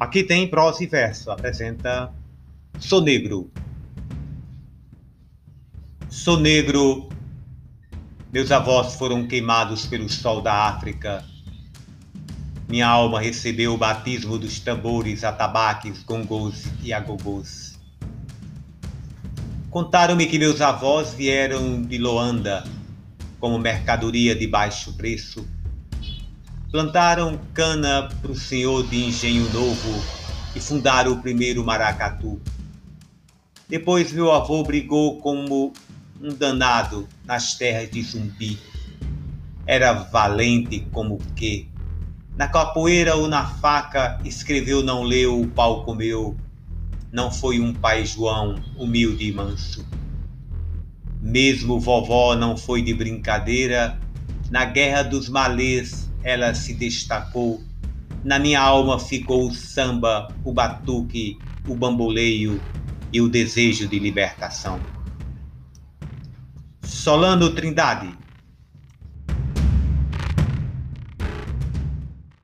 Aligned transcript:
Aqui 0.00 0.24
tem 0.24 0.48
prosa 0.48 0.82
e 0.82 0.86
verso. 0.86 1.30
Apresenta 1.30 2.10
Sou 2.78 3.02
Negro. 3.02 3.50
Sou 6.08 6.40
negro. 6.40 7.10
Meus 8.32 8.50
avós 8.50 8.94
foram 8.94 9.26
queimados 9.26 9.84
pelo 9.84 10.08
sol 10.08 10.40
da 10.40 10.68
África. 10.68 11.22
Minha 12.66 12.88
alma 12.88 13.20
recebeu 13.20 13.74
o 13.74 13.76
batismo 13.76 14.38
dos 14.38 14.58
tambores, 14.58 15.22
atabaques, 15.22 16.02
gongos 16.02 16.64
e 16.82 16.94
agogôs. 16.94 17.78
Contaram-me 19.68 20.24
que 20.26 20.38
meus 20.38 20.62
avós 20.62 21.12
vieram 21.12 21.82
de 21.82 21.98
Loanda 21.98 22.64
como 23.38 23.58
mercadoria 23.58 24.34
de 24.34 24.46
baixo 24.46 24.94
preço 24.94 25.46
Plantaram 26.70 27.36
cana 27.52 28.08
para 28.22 28.30
o 28.30 28.36
senhor 28.36 28.86
de 28.86 29.06
Engenho 29.06 29.52
Novo 29.52 30.00
e 30.54 30.60
fundaram 30.60 31.10
o 31.10 31.20
primeiro 31.20 31.64
maracatu. 31.64 32.40
Depois 33.68 34.12
meu 34.12 34.30
avô 34.30 34.62
brigou 34.62 35.18
como 35.18 35.72
um 36.22 36.32
danado 36.32 37.08
nas 37.24 37.56
terras 37.56 37.90
de 37.90 38.00
Zumbi. 38.02 38.56
Era 39.66 39.92
valente 39.94 40.86
como 40.92 41.18
que. 41.34 41.68
Na 42.36 42.46
capoeira 42.46 43.16
ou 43.16 43.26
na 43.26 43.44
faca, 43.44 44.20
escreveu 44.24 44.80
não 44.80 45.02
leu, 45.02 45.40
o 45.40 45.48
pau 45.48 45.84
comeu. 45.84 46.36
Não 47.10 47.32
foi 47.32 47.58
um 47.58 47.74
pai 47.74 48.06
João, 48.06 48.54
humilde 48.76 49.26
e 49.26 49.32
manso. 49.32 49.84
Mesmo 51.20 51.80
vovó 51.80 52.36
não 52.36 52.56
foi 52.56 52.80
de 52.80 52.94
brincadeira, 52.94 53.98
na 54.52 54.64
guerra 54.64 55.02
dos 55.02 55.28
malês 55.28 56.09
ela 56.22 56.54
se 56.54 56.74
destacou. 56.74 57.60
Na 58.22 58.38
minha 58.38 58.60
alma 58.60 58.98
ficou 58.98 59.48
o 59.48 59.54
samba, 59.54 60.38
o 60.44 60.52
batuque, 60.52 61.42
o 61.66 61.76
bamboleio 61.76 62.66
e 63.12 63.20
o 63.20 63.28
desejo 63.28 63.88
de 63.88 63.98
libertação. 63.98 64.86
Solano 66.82 67.54
Trindade 67.54 68.18